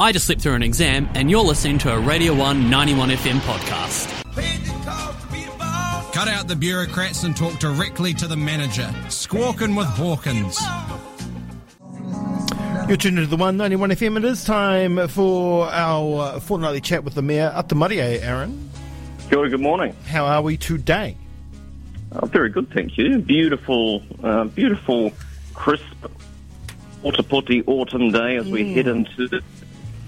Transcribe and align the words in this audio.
I 0.00 0.12
just 0.12 0.26
slipped 0.26 0.42
through 0.42 0.54
an 0.54 0.62
exam, 0.62 1.08
and 1.14 1.28
you're 1.28 1.42
listening 1.42 1.78
to 1.78 1.92
a 1.92 1.98
Radio 1.98 2.32
1 2.32 2.70
91 2.70 3.08
FM 3.10 3.40
podcast. 3.40 4.06
Cut 6.12 6.28
out 6.28 6.46
the 6.46 6.54
bureaucrats 6.54 7.24
and 7.24 7.36
talk 7.36 7.58
directly 7.58 8.14
to 8.14 8.28
the 8.28 8.36
manager. 8.36 8.88
Squawking 9.08 9.74
with 9.74 9.88
Hawkins. 9.88 10.60
You're 12.86 12.96
tuned 12.96 13.18
into 13.18 13.26
the 13.26 13.36
191 13.36 13.90
FM. 13.90 14.18
It 14.18 14.24
is 14.24 14.44
time 14.44 15.08
for 15.08 15.66
our 15.66 16.38
fortnightly 16.38 16.80
chat 16.80 17.02
with 17.02 17.14
the 17.16 17.22
Mayor. 17.22 17.52
Ata 17.52 17.74
mārie, 17.74 18.22
Aaron. 18.22 18.70
Good, 19.30 19.50
good 19.50 19.60
morning. 19.60 19.96
How 20.06 20.26
are 20.26 20.42
we 20.42 20.56
today? 20.56 21.16
Oh, 22.12 22.26
very 22.26 22.50
good, 22.50 22.70
thank 22.70 22.96
you. 22.96 23.18
Beautiful, 23.18 24.04
uh, 24.22 24.44
beautiful, 24.44 25.12
crisp, 25.54 25.84
Ōtepoti 27.02 27.64
autumn 27.66 28.12
day 28.12 28.36
as 28.36 28.46
we 28.48 28.72
head 28.74 28.86
into 28.86 29.26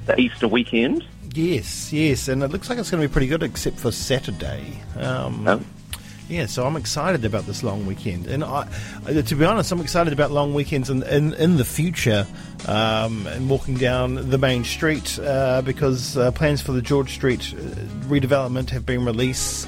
the 0.06 0.18
Easter 0.18 0.48
weekend. 0.48 1.04
Yes, 1.34 1.92
yes, 1.92 2.28
and 2.28 2.42
it 2.42 2.48
looks 2.50 2.68
like 2.68 2.78
it's 2.78 2.90
going 2.90 3.00
to 3.02 3.08
be 3.08 3.12
pretty 3.12 3.28
good, 3.28 3.42
except 3.42 3.78
for 3.78 3.92
Saturday. 3.92 4.82
Um, 4.96 5.46
Um, 5.46 5.64
yeah, 6.28 6.46
so 6.46 6.64
I'm 6.64 6.76
excited 6.76 7.24
about 7.24 7.46
this 7.46 7.62
long 7.64 7.86
weekend, 7.86 8.26
and 8.28 8.44
I, 8.44 8.68
uh, 9.06 9.22
to 9.22 9.34
be 9.34 9.44
honest, 9.44 9.72
I'm 9.72 9.80
excited 9.80 10.12
about 10.12 10.30
long 10.30 10.54
weekends 10.54 10.88
in 10.88 11.02
in, 11.04 11.34
in 11.34 11.56
the 11.56 11.64
future. 11.64 12.26
Um, 12.68 13.26
and 13.26 13.48
walking 13.48 13.76
down 13.76 14.28
the 14.28 14.36
main 14.36 14.64
street 14.64 15.18
uh, 15.18 15.62
because 15.62 16.18
uh, 16.18 16.30
plans 16.32 16.60
for 16.60 16.72
the 16.72 16.82
George 16.82 17.10
Street 17.10 17.54
uh, 17.54 17.62
redevelopment 18.06 18.68
have 18.70 18.84
been 18.84 19.04
released. 19.04 19.66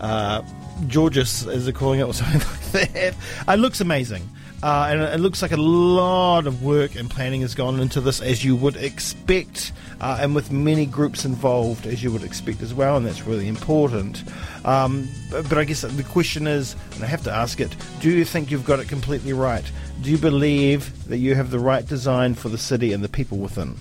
Uh, 0.00 0.42
Georges, 0.88 1.46
as 1.46 1.64
they're 1.64 1.72
calling 1.72 2.00
it, 2.00 2.02
or 2.02 2.12
something 2.20 2.40
like 2.40 2.92
that. 2.92 3.14
It 3.48 3.56
looks 3.60 3.80
amazing. 3.80 4.28
Uh, 4.62 4.86
and 4.90 5.00
it 5.02 5.18
looks 5.18 5.42
like 5.42 5.50
a 5.50 5.56
lot 5.56 6.46
of 6.46 6.62
work 6.62 6.94
and 6.94 7.10
planning 7.10 7.40
has 7.40 7.54
gone 7.54 7.80
into 7.80 8.00
this, 8.00 8.20
as 8.20 8.44
you 8.44 8.54
would 8.54 8.76
expect, 8.76 9.72
uh, 10.00 10.18
and 10.20 10.34
with 10.34 10.52
many 10.52 10.86
groups 10.86 11.24
involved, 11.24 11.86
as 11.86 12.02
you 12.02 12.12
would 12.12 12.22
expect 12.22 12.62
as 12.62 12.72
well, 12.72 12.96
and 12.96 13.04
that's 13.04 13.26
really 13.26 13.48
important. 13.48 14.22
Um, 14.64 15.08
but, 15.30 15.48
but 15.48 15.58
I 15.58 15.64
guess 15.64 15.80
the 15.80 16.02
question 16.04 16.46
is, 16.46 16.76
and 16.94 17.02
I 17.02 17.06
have 17.06 17.24
to 17.24 17.32
ask 17.32 17.60
it: 17.60 17.74
Do 18.00 18.10
you 18.10 18.24
think 18.24 18.50
you've 18.50 18.64
got 18.64 18.78
it 18.78 18.88
completely 18.88 19.32
right? 19.32 19.64
Do 20.00 20.10
you 20.10 20.18
believe 20.18 21.08
that 21.08 21.18
you 21.18 21.34
have 21.34 21.50
the 21.50 21.58
right 21.58 21.84
design 21.86 22.34
for 22.34 22.48
the 22.48 22.58
city 22.58 22.92
and 22.92 23.02
the 23.02 23.08
people 23.08 23.38
within? 23.38 23.76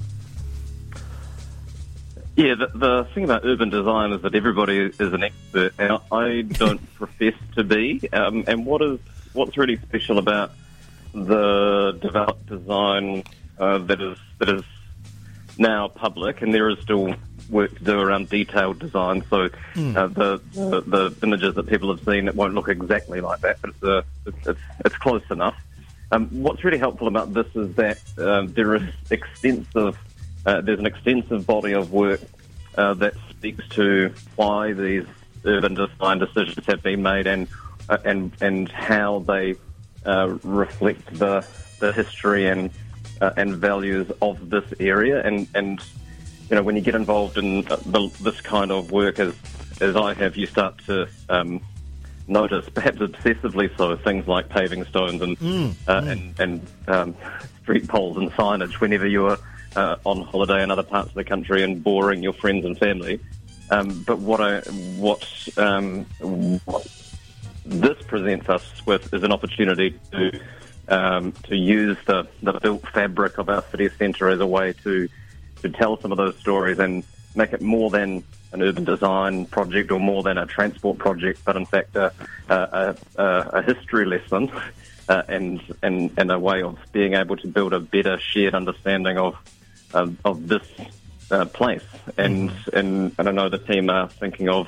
yeah, 2.36 2.56
the, 2.56 2.68
the 2.74 3.08
thing 3.14 3.26
about 3.26 3.46
urban 3.46 3.70
design 3.70 4.14
is 4.14 4.22
that 4.22 4.34
everybody 4.34 4.78
is 4.78 5.14
an 5.14 5.24
expert, 5.24 5.74
and 5.78 6.00
I 6.12 6.42
don't 6.42 6.82
profess 6.96 7.36
to 7.56 7.64
be. 7.64 8.02
Um, 8.12 8.46
and 8.48 8.66
what 8.66 8.82
is 8.82 9.00
what's 9.34 9.58
really 9.58 9.78
special 9.78 10.18
about 10.18 10.52
the 11.14 11.98
developed 12.02 12.45
design 12.48 13.23
uh, 13.59 13.78
that 13.80 14.02
is 14.02 14.17
that 14.40 14.50
is 14.50 14.64
now 15.58 15.88
public, 15.88 16.42
and 16.42 16.53
there 16.53 16.70
is 16.70 16.80
still 16.80 17.16
work 17.50 17.78
to 17.78 17.84
do 17.84 18.00
around 18.00 18.30
detailed 18.30 18.80
design. 18.80 19.23
So 19.30 19.45
uh, 19.45 19.48
the, 19.76 20.42
the 20.53 20.81
the 20.81 21.16
images 21.23 21.56
that 21.56 21.68
people 21.68 21.95
have 21.95 22.03
seen 22.06 22.28
it 22.28 22.36
won't 22.36 22.53
look 22.53 22.70
exactly 22.70 23.22
like 23.22 23.42
that, 23.42 23.62
but 23.62 23.72
it's 23.72 23.84
uh, 23.84 24.03
it's, 24.26 24.59
it's, 24.86 24.95
close 24.98 25.23
enough. 25.30 25.56
Um, 26.12 26.28
what's 26.30 26.64
really 26.64 26.78
helpful 26.78 27.08
about 27.08 27.34
this 27.34 27.48
is 27.56 27.75
that 27.75 28.00
um, 28.18 28.48
there 28.53 28.75
is 28.75 28.84
extensive 29.09 29.98
uh, 30.46 30.62
there's 30.62 30.80
an 30.80 30.86
extensive 30.86 31.46
body 31.46 31.73
of 31.73 31.92
work 31.92 32.22
uh, 32.78 32.94
that 32.96 33.14
speaks 33.30 33.68
to 33.70 34.14
why 34.36 34.73
these 34.73 35.06
urban 35.46 35.73
design 35.73 36.20
decisions 36.20 36.66
have 36.66 36.81
been 36.81 37.02
made 37.02 37.28
and 37.28 37.48
uh, 37.90 37.98
and 38.06 38.31
and 38.42 38.70
how 38.70 39.20
they 39.20 39.56
uh, 40.06 40.38
reflect 40.44 41.14
the 41.18 41.46
the 41.80 41.92
history 41.92 42.48
and 42.48 42.70
uh, 43.22 43.32
and 43.38 43.56
values 43.56 44.12
of 44.22 44.50
this 44.50 44.66
area 44.80 45.22
and 45.24 45.48
and 45.56 45.82
you 46.50 46.56
know 46.56 46.64
when 46.64 46.76
you 46.76 46.82
get 46.82 46.96
involved 46.96 47.38
in 47.38 47.68
uh, 47.68 47.76
the, 47.86 48.10
this 48.22 48.40
kind 48.42 48.72
of 48.72 48.92
work 48.92 49.20
as 49.20 49.34
as 49.80 49.96
I 49.96 50.14
have 50.14 50.38
you 50.38 50.46
start 50.46 50.78
to 50.86 51.08
um, 51.30 51.62
notice 52.28 52.68
perhaps 52.70 52.98
obsessively 52.98 53.76
so 53.78 53.96
things 53.96 54.28
like 54.28 54.50
paving 54.50 54.86
stones 54.86 55.22
and 55.22 55.38
uh, 55.88 56.02
and 56.06 56.40
and 56.40 56.68
um, 56.88 57.16
street 57.62 57.88
poles 57.88 58.18
and 58.18 58.31
signage 58.31 58.80
whenever 58.80 59.08
you 59.08 59.25
are 59.28 59.38
uh, 59.75 59.96
on 60.06 60.24
holiday 60.24 60.64
in 60.64 60.72
other 60.72 60.84
parts 60.84 61.09
of 61.09 61.16
the 61.16 61.24
country 61.24 61.64
and 61.64 61.84
boring 61.84 62.22
your 62.22 62.34
friends 62.34 62.66
and 62.66 62.78
family. 62.78 63.20
Um, 63.70 64.04
but 64.04 64.20
what 64.20 64.42
I 64.42 64.59
what 64.98 65.25
um, 65.58 66.06
what 66.66 66.88
this 67.80 68.02
presents 68.04 68.50
us 68.50 68.86
with 68.86 69.14
is 69.14 69.24
an 69.24 69.32
opportunity 69.32 69.98
to 70.12 70.40
um, 70.88 71.32
to 71.44 71.56
use 71.56 71.98
the, 72.06 72.28
the 72.44 72.54
built 72.54 72.86
fabric 72.90 73.38
of 73.38 73.50
our 73.50 73.64
city 73.72 73.90
centre 73.90 74.28
as 74.30 74.40
a 74.40 74.48
way 74.48 74.74
to 74.84 75.08
to 75.62 75.70
tell 75.70 76.00
some 76.00 76.12
of 76.12 76.18
those 76.18 76.38
stories 76.38 76.80
and 76.80 77.04
make 77.36 77.54
it 77.54 77.62
more 77.62 77.90
than 77.90 78.24
an 78.52 78.62
urban 78.62 78.84
design 78.84 79.46
project 79.46 79.92
or 79.92 80.00
more 80.00 80.24
than 80.24 80.38
a 80.38 80.46
transport 80.46 80.98
project, 80.98 81.40
but 81.46 81.56
in 81.56 81.66
fact 81.66 81.96
a, 81.96 82.12
a, 82.50 82.96
a, 83.16 83.26
a 83.54 83.62
history 83.62 84.06
lesson 84.06 84.52
uh, 85.08 85.24
and, 85.28 85.62
and 85.81 86.12
and 86.18 86.31
a 86.31 86.40
way 86.40 86.62
of 86.62 86.78
being 86.92 87.14
able 87.14 87.38
to 87.38 87.48
build 87.48 87.74
a 87.74 87.80
better 87.80 88.20
shared 88.20 88.54
understanding 88.54 89.18
of 89.18 89.36
um, 89.94 90.18
of 90.26 90.48
this 90.48 90.68
uh, 91.31 91.46
place. 91.46 91.86
And, 92.18 92.52
and 92.74 93.14
and 93.18 93.30
I 93.30 93.31
know 93.31 93.50
the 93.50 93.58
team 93.58 93.90
are 93.90 94.10
thinking 94.10 94.50
of 94.50 94.68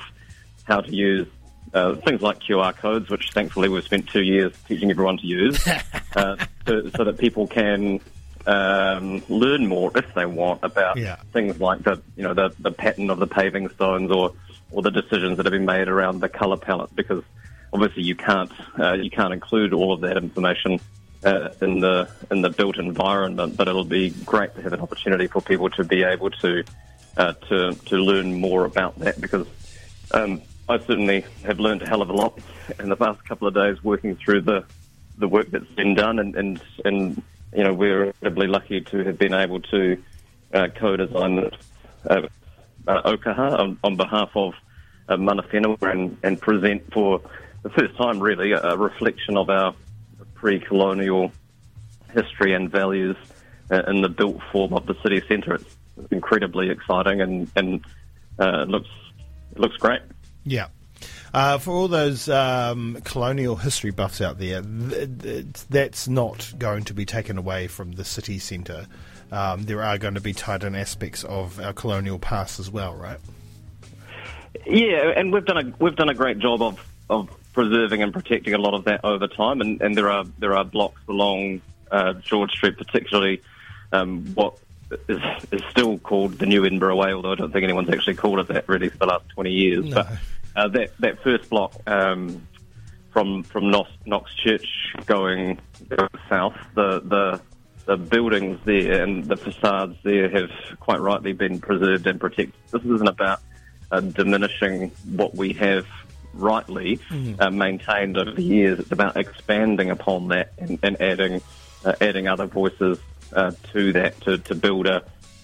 how 0.64 0.80
to 0.80 0.94
use 0.94 1.28
uh, 1.74 1.94
things 1.96 2.22
like 2.22 2.38
QR 2.40 2.74
codes, 2.76 3.10
which 3.10 3.30
thankfully 3.32 3.68
we've 3.68 3.84
spent 3.84 4.08
two 4.08 4.22
years 4.22 4.52
teaching 4.68 4.90
everyone 4.90 5.18
to 5.18 5.26
use, 5.26 5.66
uh, 6.16 6.36
to, 6.66 6.90
so 6.96 7.04
that 7.04 7.18
people 7.18 7.46
can 7.46 8.00
um, 8.46 9.22
learn 9.28 9.66
more 9.66 9.90
if 9.96 10.14
they 10.14 10.26
want 10.26 10.60
about 10.62 10.96
Yeah. 10.96 11.16
things 11.32 11.60
like 11.60 11.82
the 11.82 12.00
you 12.16 12.22
know 12.22 12.34
the, 12.34 12.54
the 12.60 12.70
pattern 12.70 13.10
of 13.10 13.18
the 13.18 13.26
paving 13.26 13.68
stones 13.70 14.10
or 14.10 14.32
or 14.70 14.82
the 14.82 14.90
decisions 14.90 15.36
that 15.36 15.46
have 15.46 15.52
been 15.52 15.64
made 15.64 15.88
around 15.88 16.20
the 16.20 16.28
colour 16.28 16.56
palette 16.56 16.94
because 16.96 17.22
obviously 17.72 18.02
you 18.02 18.14
can't 18.14 18.50
uh, 18.78 18.92
you 18.94 19.10
can't 19.10 19.32
include 19.32 19.72
all 19.72 19.92
of 19.92 20.00
that 20.02 20.16
information 20.16 20.78
uh, 21.24 21.48
in 21.62 21.80
the 21.80 22.08
in 22.30 22.42
the 22.42 22.50
built 22.50 22.76
environment, 22.76 23.56
but 23.56 23.66
it'll 23.66 23.84
be 23.84 24.10
great 24.26 24.54
to 24.56 24.62
have 24.62 24.72
an 24.74 24.80
opportunity 24.80 25.26
for 25.26 25.40
people 25.40 25.70
to 25.70 25.82
be 25.82 26.02
able 26.02 26.30
to 26.30 26.62
uh, 27.16 27.32
to 27.48 27.72
to 27.86 27.96
learn 27.96 28.34
more 28.40 28.64
about 28.66 28.98
that 28.98 29.18
because 29.20 29.46
um, 30.12 30.42
I 30.68 30.78
certainly 30.78 31.24
have 31.44 31.60
learned 31.60 31.82
a 31.82 31.88
hell 31.88 32.00
of 32.00 32.08
a 32.08 32.12
lot 32.12 32.38
in 32.78 32.88
the 32.88 32.96
past 32.96 33.24
couple 33.24 33.46
of 33.46 33.54
days 33.54 33.82
working 33.84 34.16
through 34.16 34.42
the 34.42 34.64
the 35.18 35.28
work 35.28 35.50
that's 35.50 35.70
been 35.72 35.94
done, 35.94 36.18
and 36.18 36.34
and, 36.34 36.62
and 36.84 37.22
you 37.54 37.64
know 37.64 37.72
we're 37.72 38.04
incredibly 38.04 38.46
lucky 38.46 38.80
to 38.80 39.04
have 39.04 39.18
been 39.18 39.34
able 39.34 39.60
to 39.60 40.02
uh, 40.54 40.68
co-design 40.74 41.50
uh, 42.08 42.22
uh, 42.86 43.02
Aukaha 43.02 43.58
on, 43.58 43.78
on 43.84 43.96
behalf 43.96 44.30
of 44.34 44.54
uh, 45.08 45.16
Mana 45.16 45.42
Whenua 45.42 45.92
and, 45.92 46.16
and 46.22 46.40
present 46.40 46.92
for 46.92 47.20
the 47.62 47.70
first 47.70 47.96
time 47.96 48.20
really 48.20 48.52
a, 48.52 48.76
reflection 48.76 49.36
of 49.36 49.50
our 49.50 49.74
pre-colonial 50.34 51.32
history 52.12 52.54
and 52.54 52.70
values 52.70 53.16
uh, 53.70 53.82
in 53.86 54.02
the 54.02 54.08
built 54.08 54.38
form 54.52 54.72
of 54.72 54.86
the 54.86 54.94
city 55.02 55.22
centre. 55.28 55.54
It's 55.54 55.76
incredibly 56.10 56.70
exciting 56.70 57.20
and 57.20 57.50
and 57.54 57.84
uh, 58.38 58.64
looks 58.64 58.90
looks 59.56 59.76
great. 59.76 60.00
Yeah. 60.44 60.68
Uh, 61.32 61.58
for 61.58 61.72
all 61.72 61.88
those 61.88 62.28
um, 62.28 62.98
colonial 63.04 63.56
history 63.56 63.90
buffs 63.90 64.20
out 64.20 64.38
there, 64.38 64.62
th- 64.62 65.08
th- 65.20 65.46
that's 65.68 66.06
not 66.08 66.52
going 66.58 66.84
to 66.84 66.94
be 66.94 67.04
taken 67.04 67.36
away 67.36 67.66
from 67.66 67.92
the 67.92 68.04
city 68.04 68.38
centre. 68.38 68.86
Um, 69.32 69.64
there 69.64 69.82
are 69.82 69.98
going 69.98 70.14
to 70.14 70.20
be 70.20 70.32
tied 70.32 70.62
in 70.62 70.76
aspects 70.76 71.24
of 71.24 71.58
our 71.58 71.72
colonial 71.72 72.18
past 72.18 72.60
as 72.60 72.70
well, 72.70 72.94
right? 72.94 73.18
Yeah, 74.64 75.12
and 75.16 75.32
we've 75.32 75.44
done 75.44 75.58
a 75.58 75.74
we've 75.82 75.96
done 75.96 76.08
a 76.08 76.14
great 76.14 76.38
job 76.38 76.62
of, 76.62 76.86
of 77.10 77.28
preserving 77.52 78.02
and 78.02 78.12
protecting 78.12 78.54
a 78.54 78.58
lot 78.58 78.74
of 78.74 78.84
that 78.84 79.00
over 79.04 79.26
time, 79.26 79.60
and, 79.60 79.80
and 79.82 79.96
there 79.96 80.10
are 80.10 80.24
there 80.38 80.56
are 80.56 80.64
blocks 80.64 81.00
along 81.08 81.60
uh, 81.90 82.12
George 82.14 82.52
Street, 82.52 82.78
particularly 82.78 83.42
um, 83.92 84.24
what 84.34 84.56
is, 85.08 85.20
is 85.50 85.62
still 85.70 85.98
called 85.98 86.38
the 86.38 86.46
New 86.46 86.64
Edinburgh 86.64 86.96
Way, 86.96 87.12
although 87.12 87.32
I 87.32 87.34
don't 87.34 87.52
think 87.52 87.64
anyone's 87.64 87.90
actually 87.90 88.14
called 88.14 88.40
it 88.40 88.48
that 88.48 88.68
really 88.68 88.88
for 88.88 88.98
the 88.98 89.06
last 89.06 89.28
twenty 89.30 89.52
years. 89.52 89.84
No. 89.84 89.94
But 89.94 90.06
uh, 90.56 90.68
that 90.68 90.96
that 90.98 91.22
first 91.22 91.50
block 91.50 91.74
um, 91.86 92.46
from 93.12 93.42
from 93.44 93.70
Knox, 93.70 93.90
Knox 94.06 94.34
Church 94.34 94.94
going, 95.06 95.58
going 95.88 96.08
south, 96.28 96.56
the 96.74 97.00
the 97.00 97.40
the 97.86 97.96
buildings 97.96 98.58
there 98.64 99.02
and 99.02 99.24
the 99.24 99.36
facades 99.36 99.96
there 100.02 100.28
have 100.30 100.50
quite 100.80 101.00
rightly 101.00 101.32
been 101.32 101.60
preserved 101.60 102.06
and 102.06 102.18
protected. 102.18 102.54
This 102.70 102.82
isn't 102.82 103.08
about 103.08 103.40
uh, 103.92 104.00
diminishing 104.00 104.90
what 105.12 105.34
we 105.34 105.52
have 105.54 105.86
rightly 106.32 106.98
uh, 107.38 107.50
maintained 107.50 108.16
over 108.16 108.32
the 108.32 108.42
years. 108.42 108.80
It's 108.80 108.90
about 108.90 109.16
expanding 109.16 109.90
upon 109.90 110.28
that 110.28 110.52
and, 110.58 110.78
and 110.82 111.00
adding 111.00 111.42
uh, 111.84 111.94
adding 112.00 112.26
other 112.26 112.46
voices 112.46 112.98
uh, 113.32 113.52
to 113.72 113.92
that 113.92 114.20
to, 114.22 114.38
to 114.38 114.54
build 114.54 114.86
a, 114.86 115.02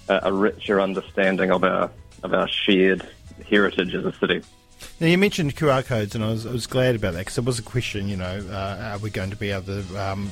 a 0.08 0.32
richer 0.32 0.80
understanding 0.80 1.50
of 1.50 1.64
our 1.64 1.90
of 2.22 2.34
our 2.34 2.48
shared 2.48 3.06
heritage 3.48 3.94
as 3.94 4.04
a 4.04 4.12
city. 4.12 4.42
Now 4.98 5.06
you 5.06 5.18
mentioned 5.18 5.56
QR 5.56 5.84
codes, 5.84 6.14
and 6.14 6.24
I 6.24 6.28
was, 6.28 6.46
I 6.46 6.52
was 6.52 6.66
glad 6.66 6.94
about 6.96 7.14
that 7.14 7.20
because 7.20 7.38
it 7.38 7.44
was 7.44 7.58
a 7.58 7.62
question. 7.62 8.08
You 8.08 8.16
know, 8.16 8.46
uh, 8.50 8.92
are 8.92 8.98
we 8.98 9.10
going 9.10 9.30
to 9.30 9.36
be 9.36 9.50
able 9.50 9.64
to 9.64 9.96
um, 9.96 10.30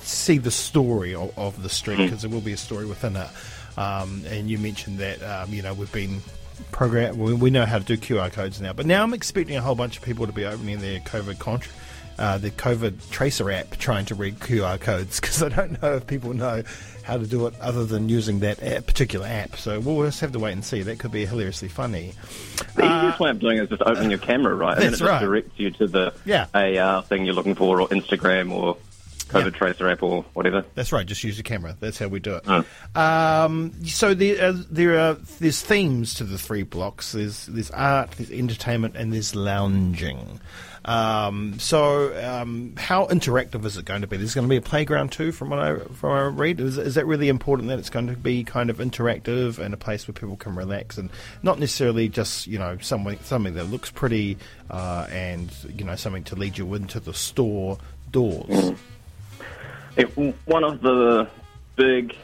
see 0.00 0.38
the 0.38 0.50
story 0.50 1.14
of, 1.14 1.36
of 1.38 1.62
the 1.62 1.68
street? 1.68 1.96
Because 1.96 2.22
there 2.22 2.30
will 2.30 2.40
be 2.40 2.52
a 2.52 2.56
story 2.56 2.86
within 2.86 3.16
it. 3.16 3.28
Um, 3.76 4.22
and 4.26 4.50
you 4.50 4.58
mentioned 4.58 4.98
that 4.98 5.22
um, 5.22 5.52
you 5.52 5.62
know 5.62 5.74
we've 5.74 5.92
been 5.92 6.20
program. 6.72 7.18
We, 7.18 7.34
we 7.34 7.50
know 7.50 7.66
how 7.66 7.78
to 7.78 7.84
do 7.84 7.96
QR 7.96 8.32
codes 8.32 8.60
now, 8.60 8.72
but 8.72 8.86
now 8.86 9.02
I'm 9.02 9.14
expecting 9.14 9.56
a 9.56 9.60
whole 9.60 9.74
bunch 9.74 9.96
of 9.96 10.02
people 10.02 10.26
to 10.26 10.32
be 10.32 10.44
opening 10.44 10.80
their 10.80 11.00
COVID 11.00 11.38
contract. 11.38 11.76
Uh, 12.18 12.36
the 12.36 12.50
COVID 12.50 13.10
Tracer 13.10 13.50
app 13.50 13.76
trying 13.78 14.04
to 14.06 14.14
read 14.14 14.40
QR 14.40 14.80
codes 14.80 15.20
because 15.20 15.42
I 15.42 15.48
don't 15.48 15.80
know 15.80 15.94
if 15.94 16.06
people 16.06 16.34
know 16.34 16.62
how 17.04 17.16
to 17.16 17.26
do 17.26 17.46
it 17.46 17.54
other 17.60 17.84
than 17.86 18.08
using 18.08 18.40
that 18.40 18.62
app, 18.62 18.86
particular 18.86 19.26
app. 19.26 19.56
So 19.56 19.80
we'll 19.80 20.04
just 20.04 20.20
have 20.20 20.32
to 20.32 20.38
wait 20.38 20.52
and 20.52 20.64
see. 20.64 20.82
That 20.82 20.98
could 20.98 21.12
be 21.12 21.24
hilariously 21.24 21.68
funny. 21.68 22.12
The 22.74 22.84
easiest 22.84 23.20
way 23.20 23.30
of 23.30 23.38
doing 23.38 23.56
it 23.58 23.62
is 23.62 23.68
just 23.70 23.82
opening 23.82 24.10
your 24.10 24.18
camera, 24.18 24.54
right? 24.54 24.74
And 24.74 24.82
then 24.82 24.88
it 24.88 24.98
just 24.98 25.02
right. 25.02 25.20
directs 25.20 25.52
you 25.56 25.70
to 25.70 25.86
the 25.86 26.12
Yeah. 26.26 26.46
AR 26.52 27.02
thing 27.02 27.24
you're 27.24 27.34
looking 27.34 27.54
for, 27.54 27.80
or 27.80 27.88
Instagram, 27.88 28.50
or 28.52 28.76
COVID 29.28 29.44
Yeah. 29.52 29.58
Tracer 29.58 29.88
app, 29.88 30.02
or 30.02 30.24
whatever. 30.34 30.64
That's 30.74 30.92
right. 30.92 31.06
Just 31.06 31.22
use 31.24 31.36
the 31.36 31.42
camera. 31.42 31.76
That's 31.78 31.98
how 31.98 32.08
we 32.08 32.20
do 32.20 32.36
it. 32.36 32.44
Mm. 32.44 32.64
Um, 32.96 33.84
so 33.84 34.14
there, 34.14 34.42
uh, 34.42 34.54
there 34.70 34.98
are 34.98 35.14
there's 35.14 35.60
themes 35.62 36.14
to 36.14 36.24
the 36.24 36.38
three 36.38 36.62
blocks. 36.62 37.12
There's 37.12 37.46
there's 37.46 37.70
art, 37.70 38.12
there's 38.12 38.30
entertainment, 38.30 38.96
and 38.96 39.12
there's 39.12 39.34
lounging. 39.34 40.40
Um, 40.84 41.58
so 41.58 42.16
um, 42.24 42.74
how 42.78 43.06
interactive 43.08 43.64
is 43.66 43.76
it 43.76 43.84
going 43.84 44.00
to 44.00 44.06
be? 44.06 44.16
There's 44.16 44.34
going 44.34 44.46
to 44.46 44.48
be 44.48 44.56
a 44.56 44.62
playground 44.62 45.12
too, 45.12 45.32
from 45.32 45.50
what 45.50 45.58
I 45.58 45.76
from 45.76 46.10
what 46.10 46.18
I 46.18 46.26
read. 46.26 46.60
Is, 46.60 46.78
is 46.78 46.94
that 46.94 47.04
really 47.06 47.28
important 47.28 47.68
that 47.68 47.78
it's 47.78 47.90
going 47.90 48.06
to 48.06 48.16
be 48.16 48.42
kind 48.42 48.70
of 48.70 48.78
interactive 48.78 49.58
and 49.58 49.74
a 49.74 49.76
place 49.76 50.08
where 50.08 50.14
people 50.14 50.36
can 50.36 50.54
relax 50.54 50.96
and 50.96 51.10
not 51.42 51.58
necessarily 51.58 52.08
just 52.08 52.46
you 52.46 52.58
know 52.58 52.78
something 52.80 53.18
something 53.22 53.52
that 53.54 53.64
looks 53.64 53.90
pretty 53.90 54.38
uh, 54.70 55.06
and 55.10 55.50
you 55.76 55.84
know 55.84 55.96
something 55.96 56.24
to 56.24 56.36
lead 56.36 56.56
you 56.56 56.72
into 56.74 57.00
the 57.00 57.12
store 57.12 57.76
doors. 58.10 58.72
It, 59.98 60.06
one 60.46 60.64
of 60.64 60.80
the 60.80 61.28
big 61.76 62.16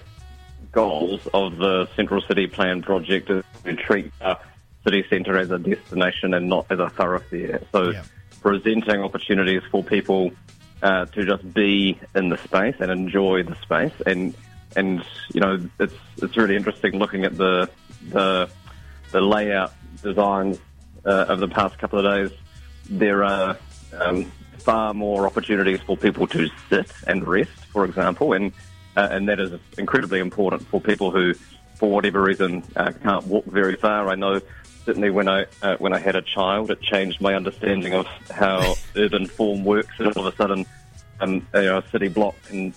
goals 0.73 1.27
of 1.35 1.57
the 1.57 1.89
Central 1.97 2.21
City 2.23 2.47
Plan 2.47 2.83
project 2.83 3.29
is 3.31 3.45
to 3.65 3.75
treat 3.77 4.13
our 4.21 4.39
city 4.85 5.05
centre 5.11 5.37
as 5.37 5.51
a 5.51 5.59
destination 5.59 6.35
and 6.35 6.49
not 6.49 6.67
as 6.71 6.79
a 6.79 6.89
thoroughfare. 6.89 7.61
So, 7.73 7.91
Yeah. 7.91 8.03
presenting 8.43 9.01
opportunities 9.03 9.63
for 9.71 9.83
people 9.83 10.31
uh, 10.83 11.07
to 11.07 11.25
just 11.25 11.53
be 11.55 11.99
in 12.15 12.29
the 12.29 12.37
space 12.39 12.77
and 12.79 12.91
enjoy 12.91 13.43
the 13.43 13.57
space, 13.63 13.95
and 14.07 14.35
and 14.77 15.03
you 15.33 15.41
know 15.41 15.59
it's 15.81 15.95
it's 16.19 16.37
really 16.37 16.57
interesting 16.57 16.99
looking 16.99 17.25
at 17.25 17.37
the 17.37 17.71
the 18.11 18.51
the 19.13 19.21
layout 19.21 19.73
designs 20.03 20.59
uh, 21.07 21.27
of 21.29 21.41
the 21.41 21.49
past 21.49 21.79
couple 21.79 21.99
of 22.01 22.05
days. 22.05 22.39
There 22.91 23.25
are 23.25 23.57
um, 23.99 24.31
far 24.57 24.95
more 24.95 25.27
opportunities 25.27 25.81
for 25.81 25.97
people 25.97 26.27
to 26.29 26.49
sit 26.71 26.91
and 27.07 27.27
rest, 27.27 27.51
for 27.73 27.85
example, 27.85 28.33
and 28.33 28.53
uh, 28.97 29.09
and 29.11 29.29
that 29.29 29.41
is 29.41 29.59
incredibly 29.77 30.21
important 30.21 30.67
for 30.69 30.81
people 30.81 31.11
who, 31.11 31.35
for 31.75 31.91
whatever 31.91 32.23
reason, 32.23 32.63
uh, 32.77 32.93
can't 33.03 33.27
walk 33.27 33.45
very 33.47 33.75
far. 33.77 34.09
I 34.09 34.15
know 34.15 34.41
certainly 34.85 35.11
when 35.11 35.29
I 35.29 35.47
uh, 35.63 35.77
when 35.79 35.93
I 35.93 35.99
had 35.99 36.15
a 36.17 36.23
child, 36.23 36.71
it 36.71 36.81
changed 36.81 37.21
my 37.21 37.35
understanding 37.35 37.95
of 37.95 38.07
how 38.31 38.75
urban 38.97 39.27
form 39.27 39.65
works, 39.65 39.95
and 39.99 40.09
all 40.17 40.27
of 40.27 40.33
a 40.33 40.37
sudden, 40.37 40.65
um, 41.21 41.47
you 41.55 41.63
know, 41.63 41.79
a 41.79 41.89
city 41.91 42.09
block 42.09 42.35
can 42.47 42.73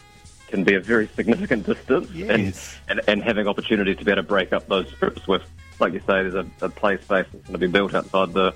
can 0.47 0.63
be 0.63 0.75
a 0.75 0.79
very 0.79 1.07
significant 1.09 1.65
distance, 1.65 2.09
Yes. 2.11 2.75
and, 2.87 2.99
and 2.99 3.09
and 3.09 3.23
having 3.23 3.47
opportunities 3.47 3.97
to 3.97 4.05
be 4.05 4.11
able 4.11 4.23
to 4.23 4.27
break 4.27 4.53
up 4.53 4.67
those 4.67 4.87
strips 4.89 5.27
with, 5.27 5.43
like 5.79 5.93
you 5.93 5.99
say, 5.99 6.23
there's 6.23 6.33
a, 6.35 6.45
a 6.61 6.69
play 6.69 6.95
space 6.97 7.25
that's 7.31 7.43
going 7.45 7.53
to 7.53 7.57
be 7.59 7.67
built 7.67 7.93
outside 7.93 8.33
the 8.33 8.53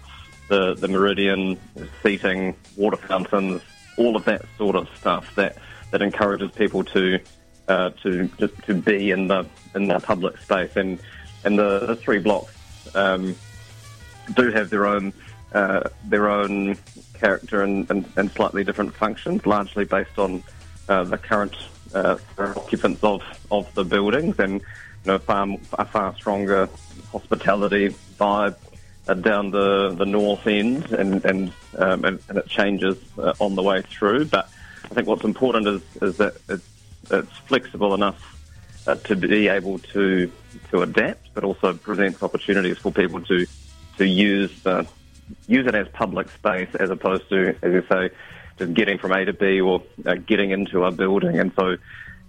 the, 0.52 0.74
the 0.74 0.90
meridian, 0.90 1.58
seating, 2.04 2.54
water 2.76 2.98
fountains, 2.98 3.62
all 3.98 4.18
of 4.18 4.26
that 4.26 4.44
sort 4.58 4.76
of 4.76 4.90
stuff 4.98 5.34
that, 5.36 5.58
that 5.92 6.02
encourages 6.02 6.52
people 6.52 6.84
to 6.84 7.20
uh, 7.70 7.92
to 8.04 8.28
just 8.38 8.54
to 8.64 8.74
be 8.74 9.12
in 9.12 9.28
the 9.28 9.46
in 9.76 9.88
the 9.88 9.98
public 10.00 10.38
space. 10.40 10.76
And 10.76 11.00
and 11.46 11.58
the, 11.58 11.86
the 11.86 11.96
three 11.96 12.20
blocks 12.20 12.54
um, 12.94 13.34
do 14.34 14.52
have 14.52 14.70
their 14.70 14.86
own 14.86 15.14
uh, 15.54 15.90
their 16.04 16.30
own 16.30 16.78
character 17.14 17.64
and, 17.64 17.90
and, 17.90 18.06
and 18.18 18.30
slightly 18.32 18.66
different 18.66 18.94
functions, 18.94 19.46
largely 19.46 19.86
based 19.86 20.18
on 20.18 20.44
uh, 20.90 21.06
the 21.06 21.18
current 21.18 21.56
uh, 21.94 22.18
occupants 22.38 23.02
of, 23.04 23.22
of 23.52 23.74
the 23.74 23.86
buildings 23.86 24.38
and 24.38 24.56
you 24.56 24.62
know 25.06 25.18
far 25.18 25.48
a 25.80 25.86
far 25.86 26.14
stronger 26.16 26.68
hospitality 27.14 27.96
vibe 28.20 28.56
down 29.08 29.52
the, 29.52 29.94
the 29.98 30.06
north 30.06 30.46
end 30.48 30.92
and 30.92 31.26
and, 31.26 31.54
um, 31.78 32.06
and 32.06 32.20
and 32.30 32.38
it 32.38 32.48
changes 32.48 32.98
uh, 33.18 33.34
on 33.40 33.56
the 33.56 33.64
way 33.64 33.82
through. 33.82 34.26
But 34.26 34.50
I 34.86 34.88
think 34.90 35.08
what's 35.08 35.24
important 35.24 35.68
is 35.68 35.82
is 36.02 36.18
that 36.18 36.36
it's 36.50 36.68
it's 37.10 37.38
flexible 37.48 37.94
enough 37.94 38.20
uh, 38.88 38.96
to 38.96 39.16
be 39.16 39.48
able 39.48 39.80
to 39.80 40.32
to 40.70 40.82
adapt, 40.82 41.34
but 41.34 41.44
also 41.44 41.74
presents 41.74 42.22
opportunities 42.24 42.78
for 42.78 42.92
people 42.92 43.22
to 43.22 43.46
to 43.98 44.08
use 44.08 44.66
uh, 44.66 44.84
use 45.48 45.68
it 45.68 45.76
as 45.76 45.88
public 45.90 46.30
space 46.30 46.70
as 46.76 46.90
opposed 46.90 47.28
to, 47.30 47.56
as 47.62 47.74
you 47.74 47.84
say, 47.90 48.10
just 48.58 48.74
getting 48.74 48.98
from 48.98 49.12
A 49.12 49.26
to 49.26 49.34
B 49.34 49.62
or 49.62 49.84
uh, 50.06 50.16
getting 50.16 50.52
into 50.52 50.84
a 50.84 50.92
building. 50.92 51.40
And 51.40 51.52
so, 51.56 51.70
you 51.70 51.78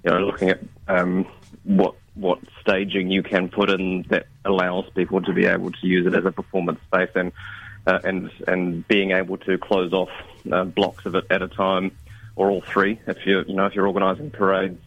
know, 0.05 0.19
looking 0.21 0.51
at 0.51 0.61
um, 0.89 1.27
what 1.65 1.95
what 2.15 2.39
staging 2.61 3.11
you 3.11 3.23
can 3.23 3.49
put 3.49 3.71
in 3.71 4.05
that 4.09 4.27
allows 4.45 4.89
people 4.95 5.23
to 5.23 5.33
be 5.33 5.47
able 5.47 5.71
to 5.71 5.87
use 5.87 6.07
it 6.07 6.15
as 6.15 6.25
a 6.25 6.33
performance 6.33 6.81
space 6.87 7.11
and 7.15 7.33
uh, 7.87 7.99
and 8.05 8.31
and 8.47 8.87
being 8.87 9.13
able 9.13 9.37
to 9.39 9.59
close 9.59 9.93
off 9.93 10.11
uh, 10.51 10.65
blocks 10.65 11.07
of 11.07 11.15
it 11.15 11.25
at 11.31 11.43
a 11.43 11.49
time 11.49 11.91
or 12.37 12.51
all 12.51 12.61
three 12.61 13.01
if 13.07 13.27
you 13.27 13.43
you 13.47 13.55
know 13.55 13.67
if 13.67 13.75
you're 13.75 13.87
organising 13.87 14.31
parades, 14.31 14.79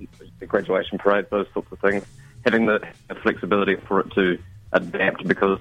graduation 0.48 0.98
parades, 0.98 1.27
those 1.30 1.48
sorts 1.54 1.72
of 1.72 1.80
things, 1.80 2.06
having 2.44 2.66
the 2.66 2.80
flexibility 3.22 3.75
for 3.75 4.01
it 4.01 4.12
to 4.13 4.38
adapt 4.72 5.27
because 5.27 5.60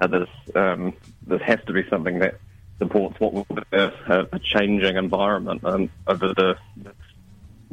uh, 0.00 0.06
this 0.06 0.28
um, 0.54 0.92
this 1.26 1.40
has 1.42 1.60
to 1.66 1.72
be 1.72 1.88
something 1.88 2.18
that 2.18 2.38
supports 2.78 3.18
what 3.20 3.32
will 3.32 3.44
be 3.44 3.62
a, 3.72 4.26
a 4.32 4.38
changing 4.40 4.96
environment 4.96 5.64
um, 5.64 5.88
over 6.06 6.28
the 6.28 6.56
next 6.76 6.98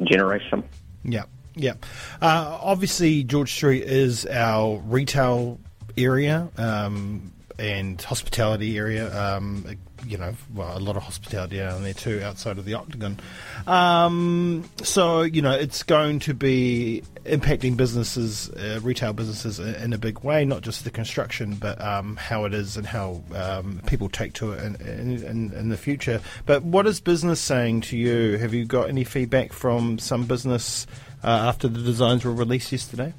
generation. 0.04 0.62
Yeah, 1.04 1.24
yeah. 1.54 1.74
Uh, 2.20 2.58
obviously, 2.60 3.24
George 3.24 3.52
Street 3.52 3.84
is 3.84 4.26
our 4.26 4.78
retail 4.86 5.58
area 5.96 6.48
um, 6.56 7.32
and 7.58 8.00
hospitality 8.00 8.76
area. 8.76 9.14
Um, 9.16 9.64
you 10.06 10.18
know, 10.18 10.34
well, 10.54 10.76
a 10.76 10.80
lot 10.80 10.96
of 10.96 11.02
hospitality 11.02 11.58
down 11.58 11.82
there 11.82 11.94
too, 11.94 12.20
outside 12.22 12.58
of 12.58 12.64
the 12.64 12.74
Octagon. 12.74 13.18
Um, 13.66 14.68
so, 14.82 15.22
you 15.22 15.42
know, 15.42 15.52
it's 15.52 15.82
going 15.82 16.18
to 16.20 16.34
be 16.34 17.02
impacting 17.24 17.76
businesses, 17.76 18.50
uh, 18.50 18.80
retail 18.82 19.12
businesses, 19.12 19.58
in, 19.58 19.92
a 19.92 19.98
big 19.98 20.20
way. 20.20 20.44
Not 20.44 20.62
just 20.62 20.84
the 20.84 20.90
construction, 20.90 21.54
but 21.54 21.80
um, 21.80 22.16
how 22.16 22.44
it 22.44 22.54
is 22.54 22.76
and 22.76 22.86
how 22.86 23.22
um, 23.34 23.80
people 23.86 24.08
take 24.08 24.32
to 24.34 24.52
it 24.52 24.80
in, 24.80 25.24
in, 25.24 25.52
in 25.52 25.68
the 25.68 25.76
future. 25.76 26.20
But 26.46 26.62
what 26.64 26.86
is 26.86 27.00
business 27.00 27.40
saying 27.40 27.82
to 27.82 27.96
you? 27.96 28.38
Have 28.38 28.52
you 28.54 28.64
got 28.64 28.88
any 28.88 29.04
feedback 29.04 29.52
from 29.52 29.98
some 29.98 30.26
business 30.26 30.86
uh, 31.24 31.28
after 31.28 31.68
the 31.68 31.80
designs 31.82 32.24
were 32.24 32.32
released 32.32 32.72
yesterday? 32.72 33.12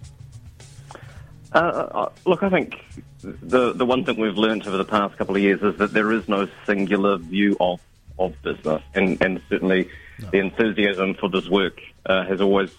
Uh, 1.53 1.57
uh, 1.57 2.10
look, 2.25 2.41
I 2.43 2.50
think 2.50 2.75
the 3.22 3.74
the 3.74 3.86
one 3.86 4.03
thing 4.05 4.17
we've 4.19 4.38
learned 4.38 4.65
over 4.67 4.77
the 4.77 4.86
past 4.86 5.17
couple 5.17 5.36
of 5.36 5.41
years 5.41 5.62
is 5.62 5.77
that 5.77 5.93
there 5.93 6.12
is 6.12 6.27
no 6.27 6.48
singular 6.65 7.17
view 7.17 7.55
of 7.60 7.79
of 8.17 8.33
business, 8.41 8.81
and 8.95 9.22
and 9.22 9.41
certainly 9.50 9.89
the 10.31 10.39
enthusiasm 10.39 11.13
for 11.15 11.29
this 11.29 11.48
work 11.50 11.79
uh, 12.05 12.24
has 12.25 12.41
always 12.41 12.72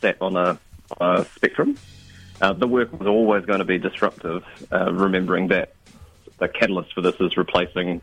sat 0.00 0.16
on 0.20 0.36
a, 0.36 0.58
a 1.00 1.26
spectrum. 1.36 1.76
Uh, 2.40 2.52
the 2.52 2.66
work 2.66 2.92
was 2.98 3.06
always 3.06 3.44
going 3.44 3.60
to 3.60 3.64
be 3.64 3.78
disruptive, 3.78 4.44
uh, 4.72 4.92
remembering 4.92 5.48
that 5.48 5.74
the 6.38 6.48
catalyst 6.48 6.92
for 6.92 7.00
this 7.02 7.14
is 7.20 7.36
replacing 7.36 8.00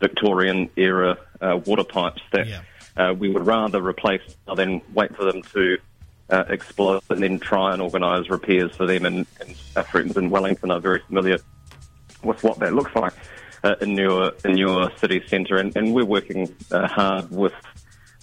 Victorian 0.00 0.70
era 0.76 1.18
uh, 1.40 1.60
water 1.66 1.84
pipes 1.84 2.22
that 2.32 2.46
Yeah. 2.46 2.60
uh, 2.96 3.12
we 3.12 3.28
would 3.30 3.46
rather 3.46 3.80
replace 3.82 4.22
than 4.54 4.80
wait 4.94 5.14
for 5.14 5.24
them 5.24 5.42
to 5.42 5.78
uh, 6.30 6.44
explode 6.48 7.02
and 7.10 7.22
then 7.22 7.38
try 7.38 7.72
and 7.72 7.82
organise 7.82 8.28
repairs 8.28 8.74
for 8.76 8.86
them. 8.86 9.06
And, 9.06 9.26
and 9.40 9.54
our 9.76 9.84
friends 9.84 10.16
in 10.16 10.30
Wellington 10.30 10.70
are 10.70 10.80
very 10.80 11.00
familiar 11.00 11.38
with 12.22 12.42
what 12.42 12.58
that 12.58 12.74
looks 12.74 12.94
like 12.94 13.12
uh, 13.62 13.74
in 13.80 13.96
your 13.96 14.32
in 14.44 14.56
your 14.56 14.90
city 14.98 15.22
centre, 15.28 15.56
and, 15.56 15.76
and 15.76 15.94
we're 15.94 16.04
working 16.04 16.54
uh, 16.70 16.86
hard 16.86 17.30
with 17.30 17.54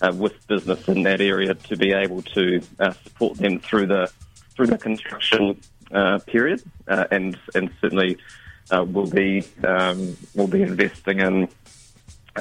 uh, 0.01 0.11
with 0.15 0.45
business 0.47 0.87
in 0.87 1.03
that 1.03 1.21
area 1.21 1.53
to 1.53 1.75
be 1.75 1.91
able 1.91 2.21
to 2.21 2.61
uh, 2.79 2.91
support 3.03 3.37
them 3.37 3.59
through 3.59 3.87
the 3.87 4.11
through 4.55 4.67
the 4.67 4.77
construction 4.77 5.59
uh, 5.91 6.19
period, 6.27 6.61
and 6.87 7.37
and 7.55 7.71
certainly 7.81 8.17
we'll 8.71 9.09
be 9.09 9.43
um, 9.63 10.15
we'll 10.35 10.47
be 10.47 10.61
investing 10.61 11.19
in 11.19 11.47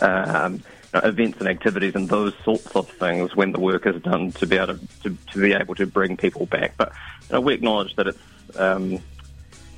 um, 0.00 0.62
know, 1.00 1.08
events 1.08 1.38
and 1.38 1.48
activities 1.48 1.94
and 1.94 2.08
those 2.08 2.34
sorts 2.44 2.74
of 2.76 2.88
things 2.88 3.34
when 3.34 3.52
the 3.52 3.60
work 3.60 3.86
is 3.86 4.00
done 4.02 4.32
to 4.32 4.46
be 4.46 4.56
able 4.56 4.76
to, 4.76 4.86
to, 5.02 5.16
to 5.32 5.40
be 5.40 5.52
able 5.52 5.74
to 5.74 5.86
bring 5.86 6.16
people 6.16 6.46
back. 6.46 6.74
But 6.76 6.92
you 7.28 7.34
know, 7.34 7.40
we 7.40 7.54
acknowledge 7.54 7.96
that 7.96 8.08
it's 8.08 8.18
um, 8.56 9.00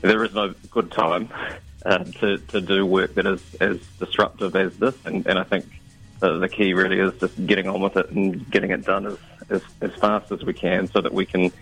there 0.00 0.24
is 0.24 0.34
no 0.34 0.54
good 0.70 0.90
time 0.90 1.28
uh, 1.86 1.98
to 2.04 2.38
to 2.38 2.60
do 2.60 2.84
work 2.84 3.14
that 3.14 3.26
is 3.26 3.42
as 3.60 3.80
disruptive 3.98 4.54
as 4.56 4.76
this, 4.76 4.94
and, 5.04 5.26
and 5.26 5.38
I 5.38 5.44
think 5.44 5.66
the, 6.20 6.38
the 6.38 6.48
key 6.48 6.74
really 6.74 6.98
is 6.98 7.12
just 7.20 7.46
getting 7.46 7.68
on 7.68 7.80
with 7.80 7.96
it 7.96 8.10
and 8.10 8.50
getting 8.50 8.70
it 8.70 8.84
done 8.84 9.06
as 9.06 9.18
as, 9.50 9.62
as 9.80 9.94
fast 9.94 10.32
as 10.32 10.42
we 10.42 10.54
can, 10.54 10.88
so 10.88 11.00
that 11.00 11.12
we 11.12 11.26
can 11.26 11.52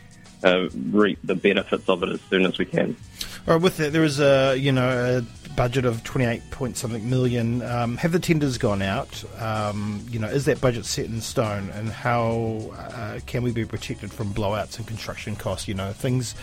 uh, 0.44 0.68
reap 0.90 1.18
the 1.24 1.34
benefits 1.34 1.88
of 1.88 2.02
it 2.02 2.08
as 2.08 2.20
soon 2.22 2.46
as 2.46 2.58
we 2.58 2.64
can. 2.64 2.96
Right, 3.44 3.60
with 3.60 3.78
that, 3.78 3.92
there 3.92 4.04
is 4.04 4.20
a 4.20 4.56
you 4.56 4.70
know 4.70 5.18
a 5.18 5.52
budget 5.56 5.84
of 5.84 6.04
twenty 6.04 6.26
eight 6.26 6.48
point 6.52 6.76
something 6.76 7.10
million. 7.10 7.60
Um, 7.62 7.96
have 7.96 8.12
the 8.12 8.20
tenders 8.20 8.56
gone 8.56 8.82
out? 8.82 9.24
Um, 9.40 10.04
you 10.10 10.20
know, 10.20 10.28
is 10.28 10.44
that 10.44 10.60
budget 10.60 10.84
set 10.84 11.06
in 11.06 11.20
stone, 11.20 11.68
and 11.70 11.88
how 11.88 12.72
uh, 12.76 13.18
can 13.26 13.42
we 13.42 13.50
be 13.50 13.64
protected 13.64 14.12
from 14.12 14.32
blowouts 14.32 14.78
and 14.78 14.86
construction 14.86 15.34
costs? 15.34 15.66
You 15.66 15.74
know, 15.74 15.92
things, 15.92 16.36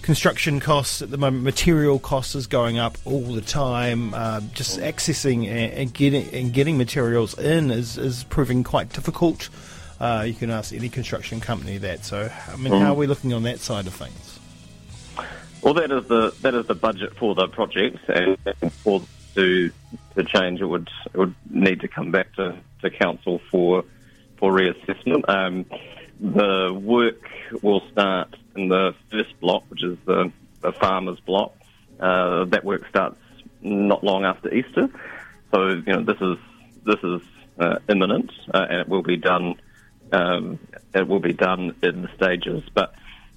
construction 0.00 0.58
costs 0.58 1.02
at 1.02 1.10
the 1.10 1.18
moment, 1.18 1.44
material 1.44 1.98
costs 1.98 2.34
is 2.34 2.46
going 2.46 2.78
up 2.78 2.96
all 3.04 3.34
the 3.34 3.42
time. 3.42 4.14
Uh, 4.14 4.40
just 4.54 4.78
accessing 4.78 5.46
and, 5.48 5.72
and 5.72 5.92
getting 5.92 6.32
and 6.32 6.54
getting 6.54 6.78
materials 6.78 7.38
in 7.38 7.70
is 7.70 7.98
is 7.98 8.24
proving 8.24 8.64
quite 8.64 8.90
difficult. 8.94 9.50
Uh, 10.00 10.24
you 10.26 10.34
can 10.34 10.50
ask 10.50 10.72
any 10.72 10.88
construction 10.88 11.38
company 11.40 11.76
that. 11.78 12.04
So, 12.04 12.30
I 12.50 12.56
mean, 12.56 12.72
how 12.72 12.92
are 12.92 12.96
we 12.96 13.06
looking 13.06 13.34
on 13.34 13.42
that 13.42 13.60
side 13.60 13.86
of 13.86 13.94
things? 13.94 14.35
Well, 15.66 15.74
that 15.74 15.90
is 15.90 16.06
the 16.06 16.32
that 16.42 16.54
is 16.54 16.64
the 16.68 16.76
budget 16.76 17.16
for 17.18 17.34
the 17.34 17.48
project, 17.48 17.98
and 18.08 18.38
for 18.84 19.04
to 19.34 19.72
to 20.14 20.22
change, 20.22 20.60
it 20.60 20.64
would 20.64 20.88
it 21.12 21.18
would 21.18 21.34
need 21.50 21.80
to 21.80 21.88
come 21.88 22.12
back 22.12 22.32
to, 22.36 22.56
to 22.82 22.90
council 22.90 23.40
for 23.50 23.82
for 24.38 24.52
reassessment. 24.52 25.28
Um, 25.28 25.66
the 26.20 26.72
work 26.72 27.20
will 27.62 27.82
start 27.90 28.36
in 28.54 28.68
the 28.68 28.94
first 29.10 29.40
block, 29.40 29.64
which 29.66 29.82
is 29.82 29.98
the, 30.04 30.30
the 30.60 30.70
farmers 30.70 31.18
block. 31.26 31.52
Uh, 31.98 32.44
that 32.44 32.62
work 32.62 32.88
starts 32.88 33.18
not 33.60 34.04
long 34.04 34.24
after 34.24 34.54
Easter, 34.54 34.88
so 35.52 35.70
you 35.70 35.82
know 35.82 36.04
this 36.04 36.20
is 36.20 36.38
this 36.84 37.02
is 37.02 37.22
uh, 37.58 37.78
imminent, 37.88 38.30
uh, 38.54 38.66
and 38.70 38.82
it 38.82 38.88
will 38.88 39.02
be 39.02 39.16
done. 39.16 39.56
Um, 40.12 40.60
it 40.94 41.08
will 41.08 41.18
be 41.18 41.32
done 41.32 41.74
in 41.82 42.08
stages, 42.14 42.62
but 42.72 42.94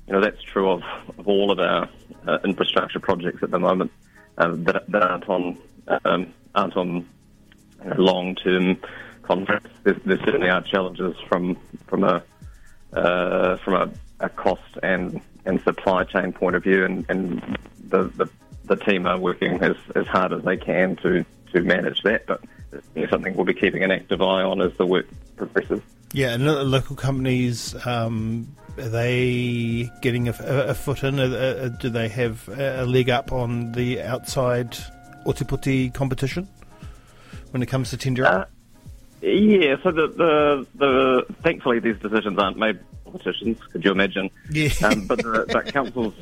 you 0.10 0.16
know 0.16 0.22
that's 0.22 0.42
true 0.42 0.72
of, 0.72 0.82
of 1.20 1.28
all 1.28 1.52
of 1.52 1.60
our 1.60 1.88
uh, 2.28 2.40
infrastructure 2.44 3.00
projects 3.00 3.44
at 3.44 3.52
the 3.52 3.60
moment 3.60 3.92
um, 4.40 4.64
that, 4.64 4.90
that 4.90 5.04
aren't 5.04 5.30
on 5.30 5.58
um, 6.04 6.34
aren't 6.56 6.76
on 6.76 7.08
you 7.84 7.90
know, 7.90 7.96
long-term 7.98 8.78
contracts. 9.22 9.70
There, 9.84 9.94
there 10.06 10.18
certainly 10.18 10.50
are 10.50 10.64
challenges 10.64 11.16
from 11.28 11.58
from 11.86 12.04
a 12.04 12.24
uh, 12.94 13.58
from 13.58 13.74
a, 13.76 13.92
a 14.20 14.30
cost 14.30 14.78
and 14.82 15.22
and 15.46 15.62
supply 15.62 16.06
chain 16.06 16.34
point 16.34 16.56
of 16.56 16.64
view, 16.64 16.86
and, 16.86 17.06
and 17.08 17.58
the, 17.88 18.06
the 18.16 18.30
the 18.66 18.78
team 18.78 19.06
are 19.06 19.20
working 19.20 19.62
as, 19.62 19.76
as 19.96 20.08
hard 20.08 20.34
as 20.34 20.44
they 20.44 20.58
can 20.58 20.96
to 20.98 21.24
to 21.54 21.62
manage 21.62 22.02
that. 22.02 22.26
But 22.26 22.44
it's 22.96 23.12
something 23.12 23.36
we'll 23.36 23.46
be 23.46 23.54
keeping 23.54 23.84
an 23.84 23.92
active 23.92 24.24
eye 24.24 24.42
on 24.42 24.60
as 24.60 24.76
the 24.78 24.88
work 24.88 25.06
progresses. 25.38 25.82
Yeah, 26.14 26.34
and 26.34 26.46
local 26.46 26.96
companies, 26.96 27.76
um, 27.86 28.56
are 28.78 28.90
they 28.90 29.92
getting 30.02 30.28
a, 30.28 30.36
a 30.40 30.74
foot 30.74 31.04
in? 31.04 31.18
do 31.80 31.90
they 31.90 32.08
have 32.10 32.48
a 32.50 32.86
leg 32.86 33.10
up 33.10 33.32
on 33.32 33.74
the 33.74 34.02
outside 34.02 34.78
Ōtepoti 35.26 35.94
competition 35.94 36.48
when 37.52 37.62
it 37.62 37.68
comes 37.68 37.92
to 37.92 37.98
tendering? 37.98 38.28
Uh, 38.28 38.46
yeah, 39.22 39.76
so 39.84 39.92
the, 39.92 40.08
the, 40.08 40.68
the 40.76 41.26
thankfully 41.44 41.80
these 41.80 41.98
decisions 42.00 42.40
aren't 42.40 42.58
made 42.58 42.80
by 42.80 43.12
politicians. 43.12 43.60
Could 43.72 43.84
you 43.84 43.92
imagine? 43.92 44.30
Yeah. 44.50 44.70
Um, 44.84 45.06
but 45.08 45.20
the, 45.20 45.46
the 45.46 45.72
council's 45.72 46.14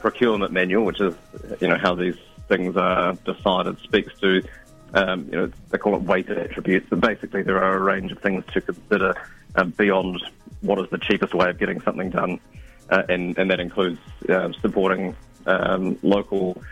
procurement 0.00 0.52
manual, 0.52 0.84
which 0.84 1.00
is 1.00 1.14
you 1.60 1.68
know 1.68 1.78
how 1.78 1.94
these 1.94 2.16
things 2.48 2.76
are 2.76 3.14
decided, 3.24 3.78
speaks 3.80 4.18
to 4.20 4.42
um, 4.94 5.26
you 5.26 5.32
know 5.32 5.50
they 5.70 5.78
call 5.78 5.96
it 5.96 6.02
weighted 6.02 6.38
attributes, 6.38 6.86
but 6.88 7.00
basically 7.00 7.42
there 7.42 7.62
are 7.62 7.76
a 7.76 7.80
range 7.80 8.12
of 8.12 8.18
things 8.20 8.44
to 8.52 8.60
consider 8.60 9.14
uh, 9.56 9.64
beyond 9.64 10.22
what 10.60 10.78
is 10.78 10.88
the 10.90 10.98
cheapest 10.98 11.34
way 11.34 11.50
of 11.50 11.58
getting 11.58 11.80
something 11.82 12.10
done, 12.10 12.40
uh, 12.90 13.02
and, 13.08 13.36
and 13.36 13.50
that 13.50 13.60
includes 13.60 13.98
uh, 14.28 14.50
supporting 14.60 15.14
um, 15.46 15.98
local 16.02 16.62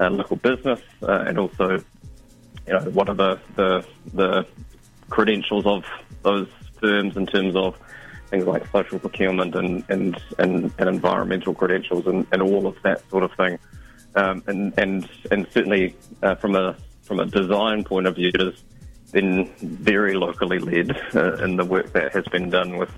uh, 0.00 0.08
local 0.08 0.36
business 0.36 0.80
uh, 1.02 1.24
and 1.26 1.38
also 1.38 1.82
you 2.66 2.72
know 2.72 2.80
what 2.90 3.08
are 3.08 3.14
the, 3.14 3.40
the 3.56 3.86
the 4.14 4.46
credentials 5.10 5.66
of 5.66 5.84
those 6.22 6.48
firms 6.80 7.16
in 7.16 7.26
terms 7.26 7.54
of 7.56 7.76
things 8.30 8.46
like 8.46 8.66
social 8.70 8.98
procurement 8.98 9.54
and 9.54 9.84
and, 9.90 10.20
and, 10.38 10.72
and 10.78 10.88
environmental 10.88 11.52
credentials 11.52 12.06
and, 12.06 12.26
and 12.32 12.40
all 12.40 12.66
of 12.66 12.76
that 12.82 13.08
sort 13.10 13.22
of 13.24 13.32
thing. 13.34 13.58
Um, 14.14 14.42
and 14.46 14.74
and 14.78 15.08
and 15.30 15.46
certainly 15.52 15.96
uh, 16.22 16.34
from 16.36 16.54
a 16.54 16.76
from 17.02 17.20
a 17.20 17.26
design 17.26 17.84
point 17.84 18.06
of 18.06 18.16
view, 18.16 18.30
it 18.34 18.40
has 18.40 18.62
been 19.12 19.46
very 19.60 20.14
locally 20.14 20.58
led 20.58 20.90
uh, 21.14 21.34
in 21.44 21.56
the 21.56 21.64
work 21.64 21.92
that 21.92 22.12
has 22.12 22.24
been 22.26 22.50
done 22.50 22.78
with 22.78 22.90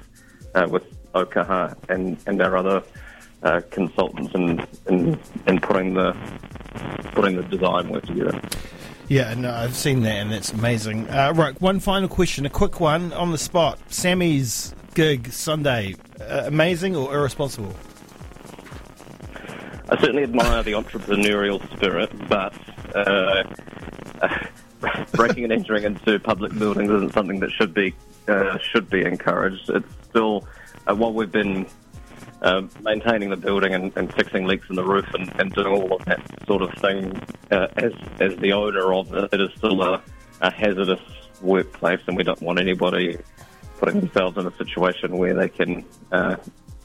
uh, 0.54 0.66
with 0.70 0.84
Aukaha 1.12 1.76
and, 1.88 2.16
and 2.26 2.40
our 2.40 2.56
other 2.56 2.82
uh, 3.42 3.60
consultants 3.70 4.34
in, 4.34 4.66
in, 4.88 5.18
in 5.46 5.60
putting 5.60 5.94
the 5.94 6.16
putting 7.12 7.36
the 7.36 7.42
design 7.42 7.88
work 7.88 8.04
together. 8.06 8.40
Yeah, 9.08 9.34
no, 9.34 9.52
I've 9.52 9.76
seen 9.76 10.02
that 10.02 10.16
and 10.16 10.32
it's 10.32 10.52
amazing. 10.52 11.08
Uh, 11.10 11.32
right, 11.34 11.60
one 11.60 11.78
final 11.80 12.08
question, 12.08 12.46
a 12.46 12.50
quick 12.50 12.80
one 12.80 13.12
on 13.12 13.32
the 13.32 13.38
spot. 13.38 13.78
Sammy's 13.88 14.74
gig 14.94 15.30
Sunday, 15.32 15.94
uh, 16.20 16.44
amazing 16.46 16.96
or 16.96 17.14
irresponsible? 17.14 17.74
I 19.90 20.00
certainly 20.00 20.22
admire 20.22 20.62
the 20.62 20.72
entrepreneurial 20.72 21.60
spirit, 21.76 22.10
but 22.28 22.54
uh, 22.96 23.44
breaking 25.12 25.44
and 25.44 25.52
entering 25.52 25.84
into 25.84 26.18
public 26.18 26.56
buildings 26.58 26.90
isn't 26.90 27.12
something 27.12 27.40
that 27.40 27.50
should 27.50 27.74
be 27.74 27.94
uh, 28.28 28.58
should 28.58 28.88
be 28.88 29.04
encouraged. 29.04 29.70
It's 29.70 29.86
still 30.08 30.46
uh, 30.86 30.94
while 30.94 31.12
we've 31.12 31.32
been 31.32 31.66
uh, 32.42 32.62
maintaining 32.82 33.30
the 33.30 33.36
building 33.36 33.74
and, 33.74 33.92
and, 33.96 34.12
fixing 34.14 34.46
leaks 34.46 34.68
in 34.68 34.76
the 34.76 34.84
roof 34.84 35.06
and, 35.14 35.32
and, 35.40 35.52
doing 35.52 35.66
all 35.66 35.94
of 35.94 36.04
that 36.04 36.20
sort 36.46 36.62
of 36.62 36.72
thing 36.74 37.18
uh, 37.50 37.68
as 37.76 37.92
as 38.20 38.36
the 38.36 38.52
owner 38.52 38.92
of 38.92 39.12
it, 39.14 39.32
it 39.32 39.40
is 39.40 39.50
still 39.56 39.80
a, 39.82 40.02
a 40.40 40.52
hazardous 40.52 41.00
workplace, 41.40 42.00
and 42.06 42.16
we 42.16 42.22
don't 42.22 42.40
want 42.42 42.58
anybody 42.58 43.18
putting 43.78 44.00
themselves 44.00 44.36
in 44.36 44.46
a 44.46 44.56
situation 44.56 45.16
where 45.16 45.34
they 45.34 45.48
can 45.48 45.84
uh, 46.12 46.36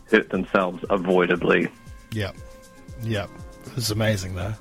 hurt 0.10 0.30
themselves 0.30 0.84
avoidably. 0.90 1.70
Yeah, 2.12 2.32
yeah. 3.04 3.28
It 3.70 3.76
was 3.76 3.92
amazing, 3.92 4.36
though. 4.36 4.54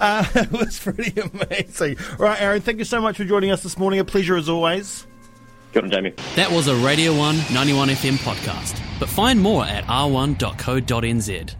Uh, 0.00 0.24
it 0.34 0.52
was 0.52 0.78
pretty 0.78 1.18
amazing. 1.20 1.96
Right, 2.18 2.40
Aaron, 2.40 2.60
thank 2.62 2.78
you 2.78 2.84
so 2.84 3.00
much 3.00 3.16
for 3.16 3.24
joining 3.24 3.50
us 3.50 3.62
this 3.62 3.78
morning. 3.78 4.00
A 4.00 4.04
pleasure 4.04 4.36
as 4.36 4.48
always. 4.48 5.06
Good 5.72 5.84
on, 5.84 5.90
Jamie. 5.90 6.14
That 6.36 6.50
was 6.50 6.68
a 6.68 6.76
Radio 6.76 7.16
1 7.16 7.36
91 7.52 7.88
FM 7.90 8.16
podcast. 8.16 8.80
But 8.98 9.08
find 9.08 9.40
more 9.40 9.64
at 9.64 9.84
r1.co.nz. 9.84 11.54